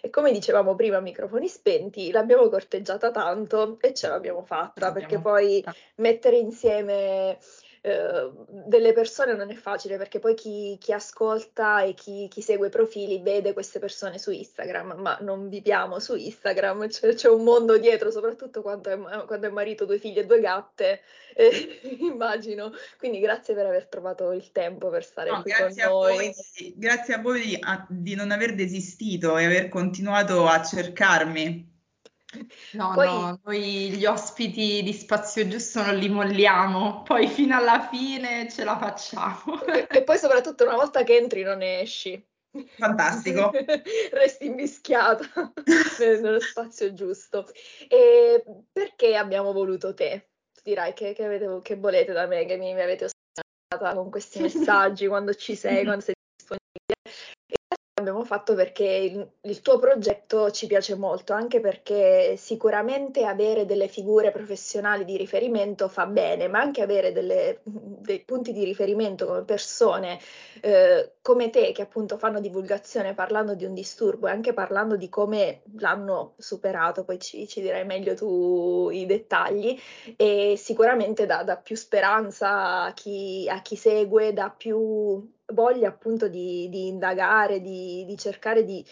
[0.00, 5.18] e come dicevamo prima, microfoni spenti, l'abbiamo corteggiata tanto e ce l'abbiamo fatta, l'abbiamo perché
[5.20, 5.76] poi fatta.
[5.96, 7.38] mettere insieme
[7.86, 12.68] eh, delle persone non è facile perché poi chi, chi ascolta e chi, chi, segue
[12.68, 17.44] i profili vede queste persone su Instagram, ma non viviamo su Instagram, c'è, c'è un
[17.44, 21.02] mondo dietro, soprattutto quando è, quando è, marito, due figlie e due gatte,
[21.36, 22.72] eh, immagino.
[22.96, 26.16] Quindi grazie per aver trovato il tempo per stare no, qui con noi.
[26.16, 26.34] Voi,
[26.76, 31.72] grazie a voi a, di non aver desistito e aver continuato a cercarmi.
[32.72, 33.06] No, poi...
[33.06, 38.64] no, noi gli ospiti di Spazio Giusto non li molliamo, poi fino alla fine ce
[38.64, 39.64] la facciamo.
[39.88, 42.22] e poi soprattutto una volta che entri non ne esci.
[42.76, 43.50] Fantastico.
[44.12, 45.52] Resti invischiata
[45.98, 47.46] nello spazio giusto.
[47.88, 50.28] E perché abbiamo voluto te?
[50.52, 54.10] Tu dirai che, che, avete, che volete da me, che mi, mi avete ostinata con
[54.10, 56.14] questi messaggi quando ci sei, quando sei
[57.96, 63.86] abbiamo fatto perché il, il, tuo progetto ci piace molto, anche perché sicuramente avere delle
[63.86, 69.44] figure professionali di riferimento fa bene, ma anche avere delle, dei punti di riferimento come
[69.44, 70.18] persone
[70.60, 75.08] eh, come te che appunto fanno divulgazione parlando di un disturbo e anche parlando di
[75.08, 79.78] come l'hanno superato, poi ci, ci dirai meglio tu i dettagli,
[80.16, 86.28] e sicuramente dà, dà più speranza a chi, a chi segue, dà più voglia appunto
[86.28, 88.84] di, di indagare, di, di cercare di,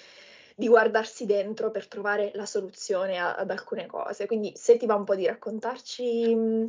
[0.57, 4.27] di, guardarsi dentro per trovare la soluzione a, ad alcune cose.
[4.27, 6.63] Quindi se ti va un po' di raccontarci mm,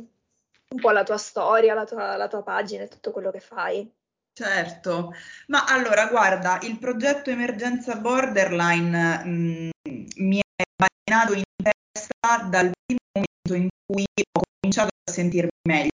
[0.68, 3.90] un po' la tua storia, la tua, la tua pagina e tutto quello che fai.
[4.36, 5.12] Certo,
[5.46, 12.72] ma allora guarda, il progetto Emergenza Borderline mh, mm, mi è balinato in testa dal
[12.84, 15.90] primo momento in cui ho cominciato a sentirmi meglio,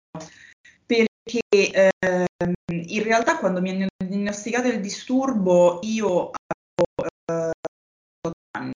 [0.86, 2.27] perché eh,
[2.88, 7.52] in realtà quando mi hanno diagnosticato il disturbo io avevo eh,
[8.52, 8.74] anni.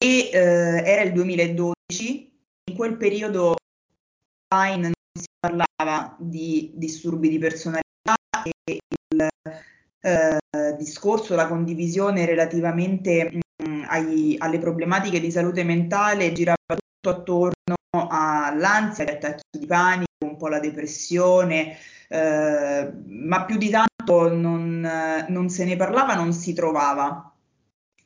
[0.00, 3.56] E eh, era il 2012, in quel periodo
[4.54, 8.78] online non si parlava di disturbi di personalità e
[9.10, 9.28] il
[10.00, 17.16] eh, discorso, la condivisione relativamente mh, mm, ai, alle problematiche di salute mentale girava tutto
[17.16, 21.76] attorno all'ansia, agli attacchi di panico, un po' la depressione,
[22.08, 24.80] eh, ma più di tanto non,
[25.28, 27.32] non, se ne parlava, non si trovava.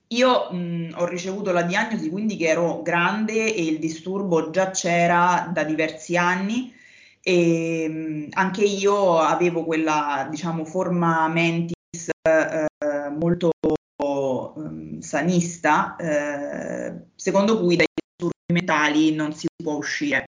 [0.09, 5.49] Io mh, ho ricevuto la diagnosi quindi che ero grande e il disturbo già c'era
[5.53, 6.75] da diversi anni
[7.23, 12.67] e mh, anche io avevo quella diciamo forma mentis eh,
[13.19, 15.97] molto eh, sanista
[17.15, 20.27] secondo cui dai disturbi mentali non si può uscire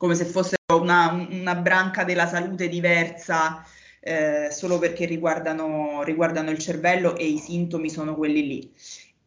[0.00, 3.62] come se fosse una, una branca della salute diversa
[4.00, 8.72] eh, solo perché riguardano, riguardano, il cervello e i sintomi sono quelli lì.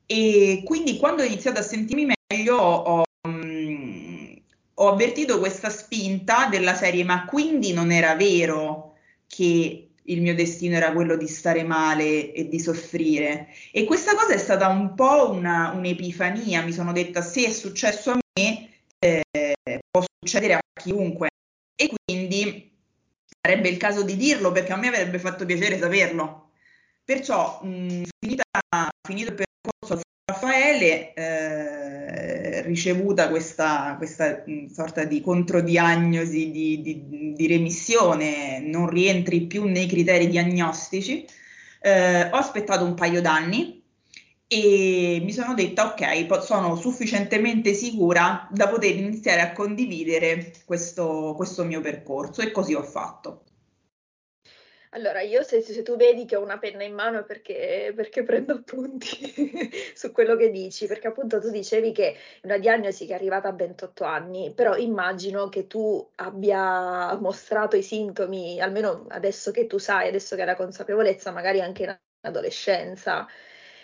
[0.07, 4.35] E quindi quando ho iniziato a sentirmi meglio ho, um,
[4.73, 8.95] ho avvertito questa spinta della serie ma quindi non era vero
[9.27, 13.49] che il mio destino era quello di stare male e di soffrire.
[13.71, 18.09] E questa cosa è stata un po' una, un'epifania, mi sono detta se è successo
[18.09, 19.21] a me, eh,
[20.23, 21.27] succedere a chiunque.
[21.75, 22.71] E quindi
[23.41, 26.51] sarebbe il caso di dirlo perché a me avrebbe fatto piacere saperlo.
[27.03, 28.43] Perciò, mh, finita,
[29.05, 30.01] finito il percorso a
[30.31, 39.41] Raffaele, eh, ricevuta questa, questa mh, sorta di controdiagnosi di, di, di, remissione, non rientri
[39.41, 41.25] più nei criteri diagnostici,
[41.81, 43.82] eh, ho aspettato un paio d'anni
[44.47, 51.63] e mi sono detta ok, sono sufficientemente sicura da poter iniziare a condividere questo, questo
[51.63, 53.43] mio percorso e così ho fatto.
[54.95, 58.53] Allora, io se, se, tu vedi che ho una penna in mano perché, perché prendo
[58.53, 59.07] appunti
[59.95, 63.47] su quello che dici, perché appunto tu dicevi che è una diagnosi che è arrivata
[63.47, 69.79] a 28 anni, però immagino che tu abbia mostrato i sintomi, almeno adesso che tu
[69.79, 73.27] sai, adesso che hai la consapevolezza, magari anche in adolescenza.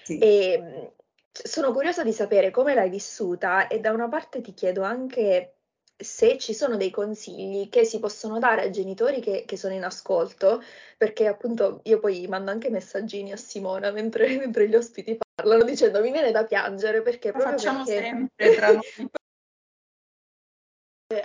[0.10, 0.18] Sì.
[0.18, 0.92] E ehm,
[1.32, 5.54] sono curiosa di sapere come l'hai vissuta e da una parte ti chiedo anche
[5.96, 9.84] se ci sono dei consigli che si possono dare ai genitori che, che sono in
[9.84, 10.64] ascolto,
[10.98, 16.02] perché appunto io poi mando anche messaggini a Simona mentre, mentre gli ospiti parlano dicendo
[16.02, 18.02] mi viene da piangere perché Lo proprio facciamo perché...
[18.02, 18.82] sempre tra noi.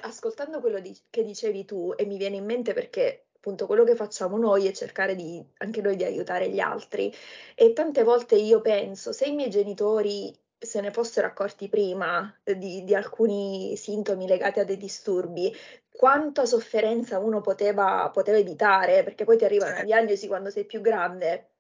[0.00, 3.94] Ascoltando quello di- che dicevi tu e mi viene in mente perché appunto quello che
[3.94, 7.12] facciamo noi è cercare di, anche noi di aiutare gli altri.
[7.55, 12.56] E tante volte io penso, se i miei genitori se ne fossero accorti prima eh,
[12.56, 15.55] di, di alcuni sintomi legati a dei disturbi,
[15.91, 19.88] quanta sofferenza uno poteva, poteva evitare, perché poi ti arriva una certo.
[19.88, 21.50] diagnosi quando sei più grande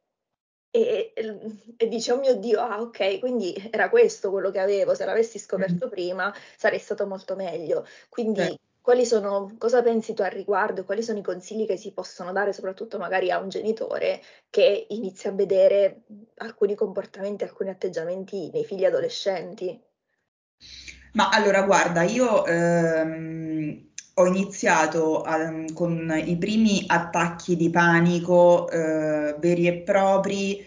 [0.70, 1.36] e, e,
[1.76, 5.38] e dice, oh mio Dio, ah ok, quindi era questo quello che avevo, se l'avessi
[5.38, 5.90] scoperto mm.
[5.90, 7.86] prima sarei stato molto meglio.
[8.08, 8.58] Quindi eh.
[9.06, 10.84] Sono, cosa pensi tu al riguardo?
[10.84, 14.20] Quali sono i consigli che si possono dare soprattutto magari a un genitore
[14.50, 16.02] che inizia a vedere
[16.36, 19.80] alcuni comportamenti, alcuni atteggiamenti nei figli adolescenti?
[21.12, 29.34] Ma allora, guarda, io ehm, ho iniziato a, con i primi attacchi di panico eh,
[29.38, 30.62] veri e propri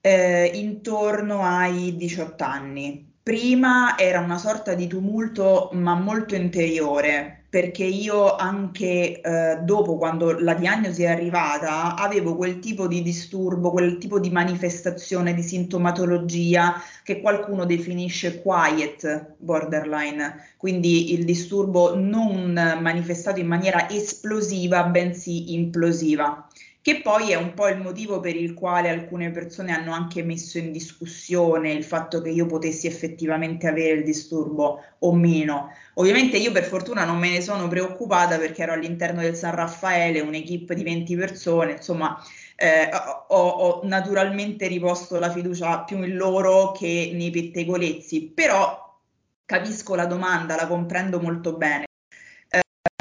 [0.00, 3.14] eh, intorno ai 18 anni.
[3.26, 10.38] Prima era una sorta di tumulto, ma molto interiore, perché io anche eh, dopo, quando
[10.38, 16.80] la diagnosi è arrivata, avevo quel tipo di disturbo, quel tipo di manifestazione, di sintomatologia
[17.02, 26.46] che qualcuno definisce quiet borderline, quindi il disturbo non manifestato in maniera esplosiva, bensì implosiva
[26.86, 30.58] che poi è un po' il motivo per il quale alcune persone hanno anche messo
[30.58, 35.72] in discussione il fatto che io potessi effettivamente avere il disturbo o meno.
[35.94, 40.20] Ovviamente io per fortuna non me ne sono preoccupata perché ero all'interno del San Raffaele,
[40.20, 42.22] un'equipe di 20 persone, insomma
[42.54, 42.88] eh,
[43.30, 48.96] ho, ho, naturalmente riposto la fiducia più in loro che nei pettegolezzi, però
[49.44, 51.86] capisco la domanda, la comprendo molto bene.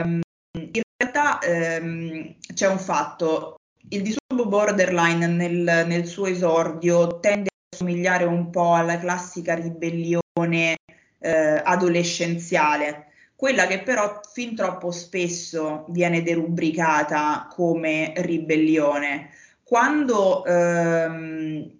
[0.02, 0.22] Um,
[0.54, 1.40] in realtà
[1.80, 3.58] um, c'è un fatto,
[3.90, 10.78] il disturbo borderline nel, nel suo esordio tende a somigliare un po' alla classica ribellione
[11.20, 19.30] eh, adolescenziale, quella che però fin troppo spesso viene derubricata come ribellione.
[19.64, 21.72] Quando ehm,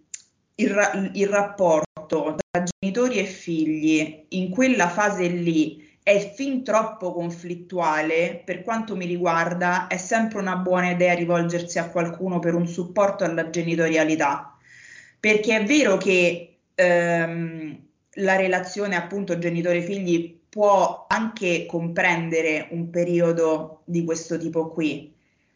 [0.56, 8.40] il, il rapporto tra genitori e figli in quella fase lì è fin troppo conflittuale,
[8.46, 13.24] per quanto mi riguarda, è sempre una buona idea rivolgersi a qualcuno per un supporto
[13.24, 14.56] alla genitorialità.
[15.20, 17.88] Perché è vero che ehm,
[18.18, 25.12] la relazione appunto genitore-figli può anche comprendere un periodo di questo tipo qui,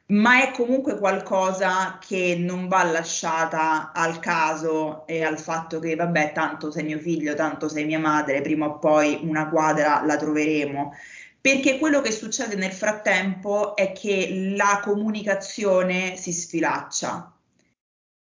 [0.10, 6.32] ma è comunque qualcosa che non va lasciata al caso e al fatto che, vabbè,
[6.34, 10.94] tanto sei mio figlio, tanto sei mia madre, prima o poi una quadra la troveremo.
[11.40, 17.32] Perché quello che succede nel frattempo è che la comunicazione si sfilaccia.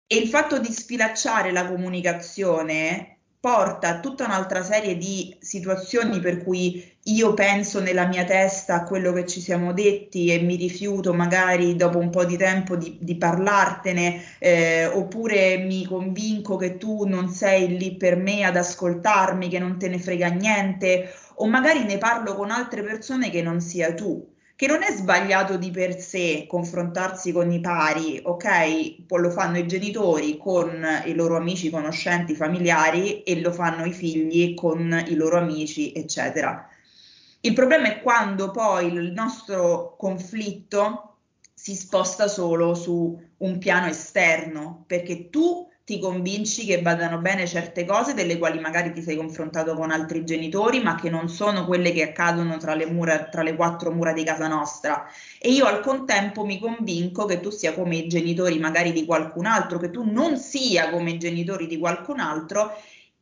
[0.07, 6.43] E il fatto di sfilacciare la comunicazione porta a tutta un'altra serie di situazioni per
[6.43, 11.15] cui io penso nella mia testa a quello che ci siamo detti e mi rifiuto
[11.15, 17.05] magari dopo un po' di tempo di, di parlartene, eh, oppure mi convinco che tu
[17.05, 21.85] non sei lì per me ad ascoltarmi, che non te ne frega niente, o magari
[21.85, 26.01] ne parlo con altre persone che non sia tu che non è sbagliato di per
[26.01, 29.05] sé confrontarsi con i pari, ok?
[29.07, 33.93] Poi lo fanno i genitori con i loro amici, conoscenti, familiari e lo fanno i
[33.93, 36.69] figli con i loro amici, eccetera.
[37.43, 41.19] Il problema è quando poi il nostro conflitto
[41.55, 47.87] si sposta solo su un piano esterno, perché tu ti convinci che vadano bene certe
[47.87, 51.93] cose delle quali magari ti sei confrontato con altri genitori, ma che non sono quelle
[51.93, 55.07] che accadono tra le, mura, tra le quattro mura di casa nostra.
[55.39, 59.47] E io al contempo mi convinco che tu sia come i genitori magari di qualcun
[59.47, 62.77] altro, che tu non sia come i genitori di qualcun altro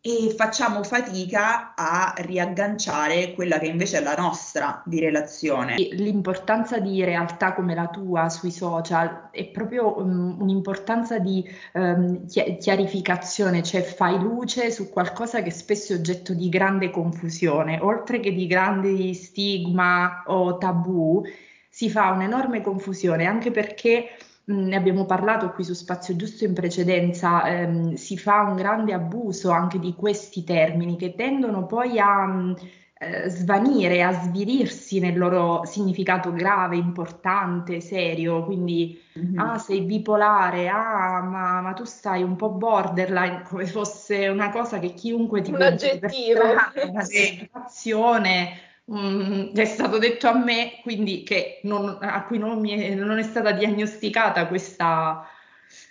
[0.07, 5.75] e facciamo fatica a riagganciare quella che invece è la nostra di relazione.
[5.75, 13.65] L'importanza di realtà come la tua sui social è proprio um, un'importanza di um, chiarificazione,
[13.65, 18.47] cioè fai luce su qualcosa che spesso è oggetto di grande confusione, oltre che di
[18.47, 21.25] grandi stigma o tabù,
[21.69, 24.11] si fa un'enorme confusione anche perché
[24.49, 29.51] ne abbiamo parlato qui su Spazio Giusto in precedenza, ehm, si fa un grande abuso
[29.51, 32.55] anche di questi termini che tendono poi a
[32.99, 38.45] eh, svanire, a svilirsi nel loro significato grave, importante, serio.
[38.45, 39.39] Quindi, mm-hmm.
[39.39, 44.79] ah, sei bipolare, ah, ma, ma, tu stai un po' borderline, come fosse una cosa
[44.79, 46.41] che chiunque ti un aggettivo,
[46.89, 48.61] una situazione
[48.93, 53.23] Mm, è stato detto a me, quindi che non, a cui non, è, non, è,
[53.23, 55.27] stata diagnosticata questa,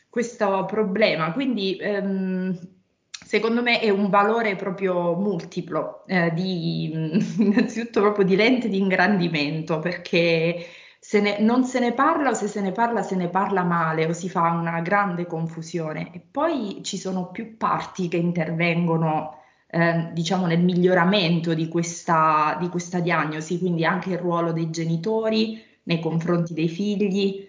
[0.10, 1.34] questo problema.
[1.34, 2.58] Quindi ehm,
[3.10, 6.90] secondo me è un valore proprio multiplo, eh, di,
[7.40, 10.66] innanzitutto proprio di lente di ingrandimento, perché
[11.00, 14.06] se ne, non se ne parla o se se ne parla se ne parla male
[14.06, 16.12] o si fa una grande confusione.
[16.14, 22.70] E poi ci sono più parti che intervengono eh, diciamo nel miglioramento di questa, di
[22.70, 27.48] questa diagnosi, quindi anche il ruolo dei genitori nei confronti dei figli,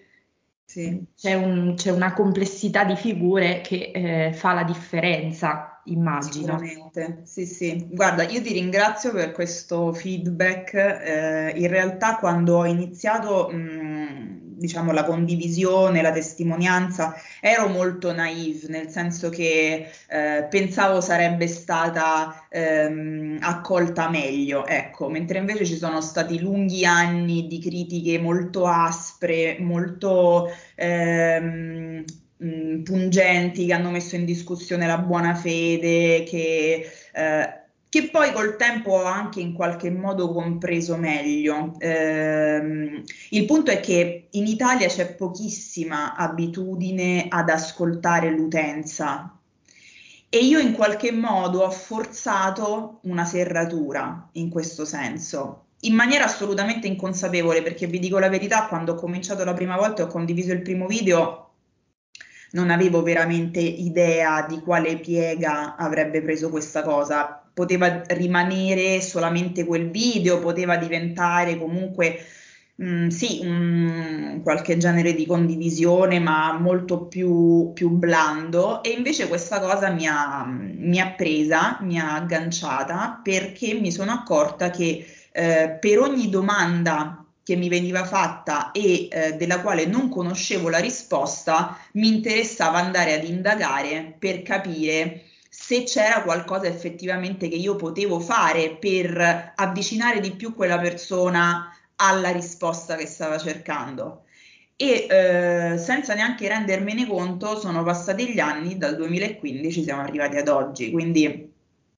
[0.65, 1.01] Sì.
[1.15, 6.59] C'è, un, c'è, una complessità di figure che eh, fa la differenza, immagino.
[6.59, 7.87] Sicuramente, sì, sì.
[7.89, 10.73] Guarda, io ti ringrazio per questo feedback.
[10.73, 13.57] Eh, in realtà, quando ho iniziato, mh,
[14.57, 22.47] diciamo, la condivisione, la testimonianza, ero molto naive, nel senso che eh, pensavo sarebbe stata
[22.49, 29.57] ehm, accolta meglio, ecco, mentre invece ci sono stati lunghi anni di critiche molto aspre,
[29.59, 32.03] molto ehm,
[32.83, 37.56] pungenti, che hanno messo in discussione la buona fede, che eh,
[37.89, 41.73] che poi col tempo ho anche in qualche modo compreso meglio.
[41.79, 49.37] Eh, il punto è che in Italia c'è pochissima abitudine ad ascoltare l'utenza
[50.29, 55.63] e io in qualche modo ho forzato una serratura in questo senso.
[55.81, 60.01] In maniera assolutamente inconsapevole, perché vi dico la verità, quando ho cominciato la prima volta
[60.01, 61.51] e ho condiviso il primo video,
[62.51, 69.89] non avevo veramente idea di quale piega avrebbe preso questa cosa poteva rimanere solamente quel
[69.89, 72.19] video, poteva diventare comunque
[72.75, 78.83] mh, mm, sì, un, qualche genere di condivisione, ma molto più, più blando.
[78.83, 84.11] E invece questa cosa mi ha, mi ha, presa, mi ha agganciata perché mi sono
[84.11, 90.09] accorta che eh, per ogni domanda che mi veniva fatta e eh, della quale non
[90.09, 95.23] conoscevo la risposta, mi interessava andare ad indagare per capire
[95.67, 102.29] se c'era qualcosa effettivamente che io potevo fare per avvicinare di più quella persona alla
[102.29, 104.23] risposta che stava cercando.
[104.77, 110.47] E eh, senza neanche rendermene conto, sono passati gli anni, dal 2015 siamo arrivati ad
[110.47, 111.53] oggi, quindi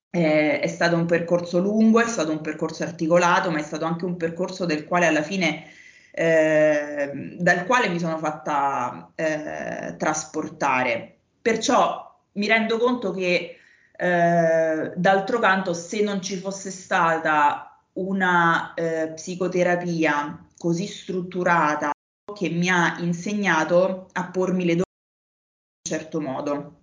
[0.10, 4.06] eh, è stato un percorso lungo, è stato un percorso articolato, ma è stato anche
[4.06, 5.66] un percorso del quale alla fine,
[6.10, 11.18] eh, dal quale mi sono fatta eh, trasportare.
[11.40, 13.59] Perciò mi rendo conto che
[14.02, 21.92] eh, d'altro canto se non ci fosse stata una eh, psicoterapia così strutturata
[22.34, 24.84] che mi ha insegnato a pormi le domande
[25.84, 26.78] in un certo modo.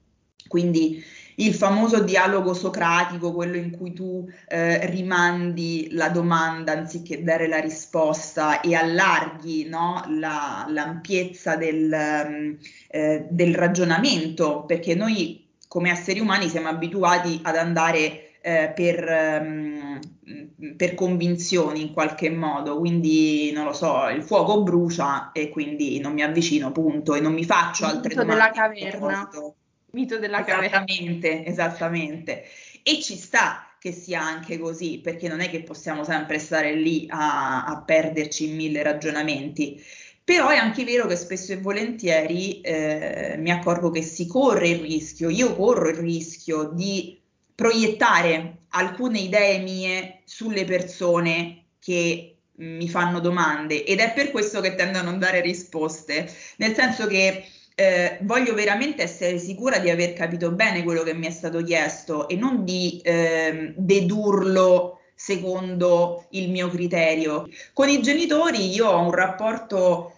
[0.47, 1.03] Quindi
[1.37, 7.61] il famoso dialogo socratico, quello in cui tu eh, rimandi la domanda anziché dare la
[7.61, 12.59] risposta e allarghi no, la, l'ampiezza del,
[12.89, 19.99] eh, del ragionamento, perché noi come esseri umani siamo abituati ad andare eh, per, um,
[20.77, 26.13] per, convinzioni in qualche modo, quindi non lo so, il fuoco brucia e quindi non
[26.13, 28.43] mi avvicino, punto, e non mi faccio altre Mito domande.
[28.43, 29.31] Della caverna.
[29.91, 30.85] Mito della caverna.
[30.85, 32.45] Esattamente, esattamente.
[32.85, 37.07] E ci sta che sia anche così, perché non è che possiamo sempre stare lì
[37.09, 39.83] a, a perderci in mille ragionamenti.
[40.27, 44.81] Però è anche vero che spesso e volentieri eh, mi accorgo che si corre il
[44.81, 47.17] rischio, io corro il rischio di
[47.55, 54.75] proiettare alcune idee mie sulle persone che mi fanno domande ed è per questo che
[54.75, 57.45] tendo a non dare risposte, nel senso che
[57.77, 62.27] eh, voglio veramente essere sicura di aver capito bene quello che mi è stato chiesto
[62.27, 67.49] e non di eh, dedurlo secondo il mio criterio.
[67.73, 70.16] Con i genitori io ho un rapporto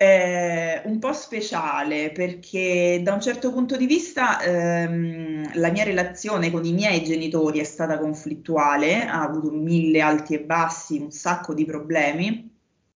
[0.00, 6.52] eh, un po' speciale perché da un certo punto di vista ehm, la mia relazione
[6.52, 11.52] con i miei genitori è stata conflittuale, ha avuto mille alti e bassi, un sacco
[11.52, 12.48] di problemi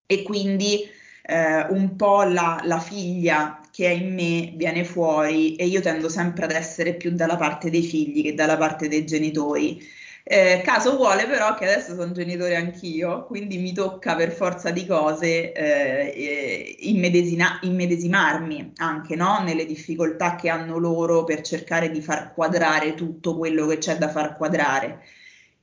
[0.06, 0.88] e quindi
[1.24, 6.08] eh, un po' la, la figlia che è in me viene fuori e io tendo
[6.08, 9.82] sempre ad essere più dalla parte dei figli che dalla parte dei genitori.
[10.24, 14.86] Eh, caso vuole però che adesso sono genitore anch'io, quindi mi tocca per forza di
[14.86, 19.42] cose eh, eh, immedesina- immedesimarmi anche no?
[19.42, 24.08] nelle difficoltà che hanno loro per cercare di far quadrare tutto quello che c'è da
[24.10, 25.02] far quadrare.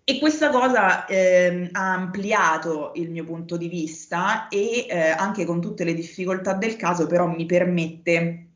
[0.04, 5.62] E questa cosa eh, ha ampliato il mio punto di vista e eh, anche con
[5.62, 8.48] tutte le difficoltà del caso però mi permette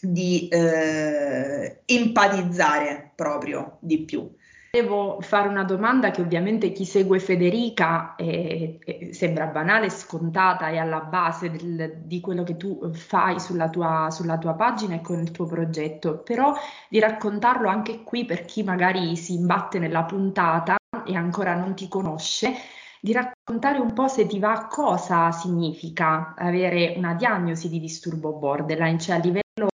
[0.00, 4.28] di eh, empatizzare proprio di più.
[4.76, 10.76] Devo fare una domanda che ovviamente chi segue Federica eh, eh, sembra banale, scontata e
[10.76, 15.18] alla base del, di quello che tu fai sulla tua, sulla tua pagina e con
[15.18, 16.52] il tuo progetto, però
[16.90, 21.88] di raccontarlo anche qui per chi magari si imbatte nella puntata e ancora non ti
[21.88, 22.52] conosce,
[23.00, 28.98] di raccontare un po' se ti va cosa significa avere una diagnosi di disturbo borderline,
[28.98, 29.68] cioè a livello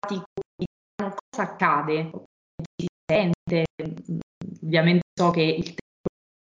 [0.00, 0.24] pratico
[1.30, 2.24] cosa accade, come
[3.06, 3.64] sente,
[4.64, 5.82] ovviamente so che il tempo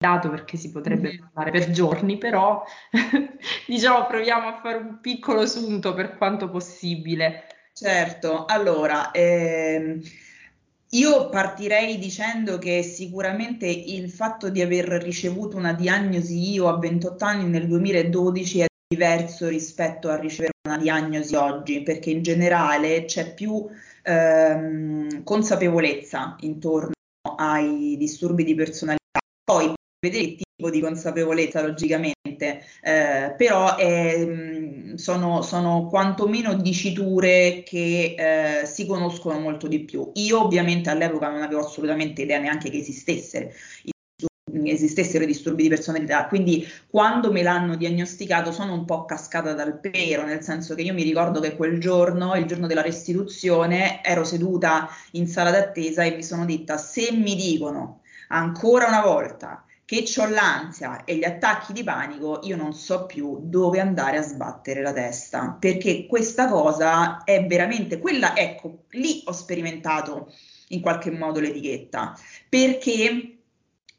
[0.02, 2.64] dato perché si potrebbe parlare per giorni, però
[3.66, 7.46] diciamo proviamo a fare un piccolo sunto per quanto possibile.
[7.72, 10.00] Certo, allora, ehm,
[10.90, 17.24] io partirei dicendo che sicuramente il fatto di aver ricevuto una diagnosi io a 28
[17.24, 23.32] anni nel 2012 è diverso rispetto a ricevere una diagnosi oggi, perché in generale c'è
[23.32, 23.66] più
[24.02, 26.92] ehm, consapevolezza intorno
[27.42, 29.20] ai disturbi di personalità.
[29.44, 38.14] Poi vedere il tipo di consapevolezza logicamente, eh, però è, sono, sono quantomeno diciture che
[38.62, 40.10] eh, si conoscono molto di più.
[40.14, 43.50] Io ovviamente all'epoca non avevo assolutamente idea neanche che esistessero
[44.64, 50.24] esistessero disturbi di personalità, quindi quando me l'hanno diagnosticato sono un po' cascata dal pero,
[50.24, 54.88] nel senso che io mi ricordo che quel giorno, il giorno della restituzione, ero seduta
[55.12, 60.26] in sala d'attesa e mi sono detta se mi dicono ancora una volta che ho
[60.26, 64.92] l'ansia e gli attacchi di panico, io non so più dove andare a sbattere la
[64.92, 70.32] testa, perché questa cosa è veramente quella, ecco, lì ho sperimentato
[70.68, 72.16] in qualche modo l'etichetta,
[72.48, 73.41] perché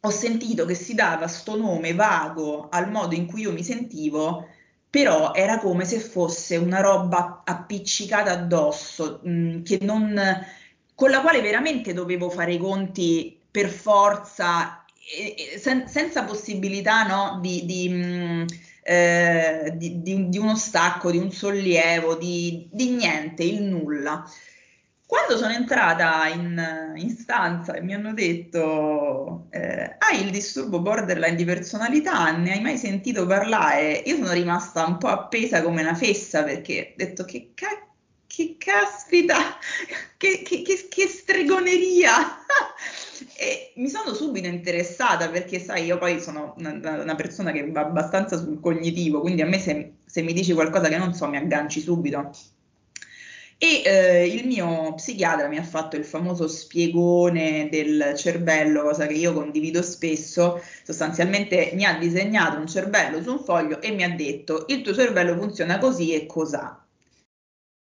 [0.06, 4.48] ho sentito che si dava sto nome vago al modo in cui io mi sentivo,
[4.90, 10.46] però era come se fosse una roba appiccicata addosso, mh, mm, non,
[10.94, 14.84] con la quale veramente dovevo fare i conti per forza,
[15.18, 18.46] e, sen, senza possibilità no, di, di, mh, mm,
[18.84, 24.24] eh, di, di, uno stacco, di un sollievo, di, niente, il nulla.
[25.14, 31.36] Quando sono entrata in, in stanza e mi hanno detto eh, hai il disturbo borderline
[31.36, 34.02] di personalità, ne hai mai sentito parlare?
[34.08, 37.88] Io sono rimasta un po' appesa come una fessa perché ho detto che, ca-
[38.26, 39.36] che caspita,
[40.18, 42.40] che, che, che, che stregoneria!
[43.38, 47.82] e mi sono subito interessata perché sai io poi sono una, una, persona che va
[47.82, 51.38] abbastanza sul cognitivo, quindi a me se, se mi dici qualcosa che non so mi
[51.38, 52.32] agganci subito.
[53.58, 59.14] E eh, il mio psichiatra mi ha fatto il famoso spiegone del cervello, cosa che
[59.14, 60.62] io condivido spesso.
[60.84, 64.94] Sostanzialmente mi ha disegnato un cervello su un foglio e mi ha detto: Il tuo
[64.94, 66.84] cervello funziona così e cos'ha.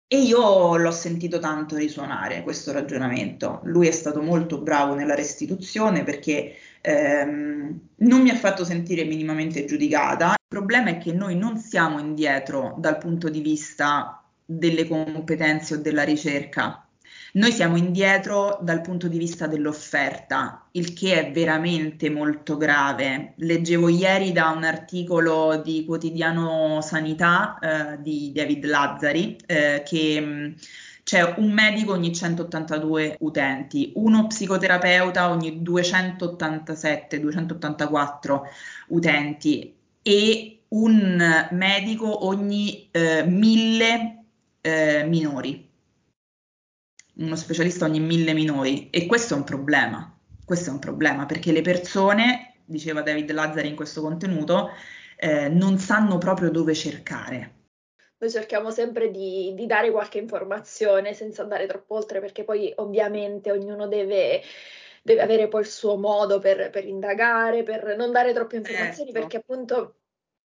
[0.09, 3.59] E io l'ho sentito tanto risuonare questo ragionamento.
[3.65, 9.65] Lui è stato molto bravo nella restituzione perché ehm, non mi ha fatto sentire minimamente
[9.65, 10.29] giudicata.
[10.29, 15.77] Il problema è che noi non siamo indietro dal punto di vista delle competenze o
[15.77, 16.81] della ricerca.
[17.33, 23.33] Noi siamo indietro dal punto di vista dell'offerta, il che è veramente molto grave.
[23.35, 30.55] Leggevo ieri da un articolo di quotidiano Sanità eh, di David Lazzari eh, che mh,
[31.03, 38.39] c'è un medico ogni 182 utenti, uno psicoterapeuta ogni 287-284
[38.87, 44.16] utenti e un medico ogni eh, 1000
[44.67, 45.65] eh, minori,
[47.15, 51.53] uno specialista ogni mille minori e questo è un problema, questo è un problema perché
[51.53, 54.71] le persone, diceva David Lazzari in questo contenuto,
[55.15, 57.53] eh, non sanno proprio dove cercare.
[58.17, 63.51] Noi cerchiamo sempre di, di, dare qualche informazione senza andare troppo oltre perché poi ovviamente
[63.51, 64.41] ognuno deve
[65.03, 69.19] deve avere poi il suo modo per, per indagare, per non dare troppe informazioni, certo.
[69.19, 69.95] perché appunto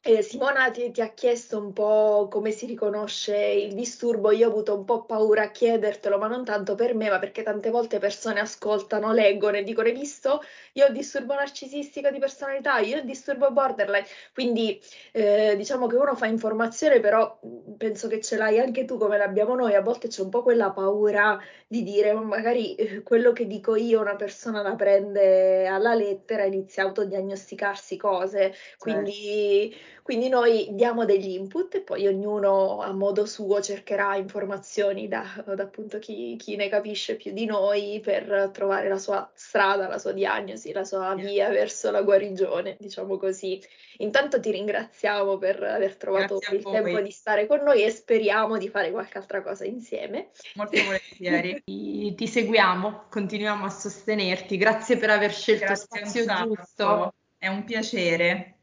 [0.03, 4.49] eh, Simona ti, ti, ha chiesto un po' come si riconosce il disturbo, io ho
[4.49, 7.99] avuto un po' paura a chiedertelo, ma non tanto per me, ma perché tante volte
[7.99, 10.41] persone ascoltano, leggono e dicono hai visto?
[10.73, 16.15] Io ho disturbo narcisistico di personalità, io ho disturbo borderline, quindi eh, diciamo che uno
[16.15, 17.39] fa informazione, però
[17.77, 20.71] penso che ce l'hai anche tu come l'abbiamo noi, a volte c'è un po' quella
[20.71, 26.43] paura di dire magari eh, quello che dico io una persona la prende alla lettera,
[26.45, 29.89] inizia a autodiagnosticarsi cose, certo.
[30.01, 30.29] Quindi...
[30.31, 35.99] Noi diamo degli input e poi ognuno a modo suo cercherà informazioni da, da appunto
[35.99, 40.71] chi, chi, ne capisce più di noi per trovare la sua strada, la sua diagnosi,
[40.71, 43.61] la sua via verso la guarigione, diciamo così.
[43.97, 48.69] Intanto ti ringraziamo per aver trovato il tempo di stare con noi e speriamo di
[48.69, 50.29] fare qualche altra cosa insieme.
[50.55, 51.61] Molto volentieri.
[51.63, 54.57] ti, ti seguiamo, continuiamo a sostenerti.
[54.57, 57.13] Grazie per aver scelto Grazie spazio giusto.
[57.37, 58.60] È un piacere.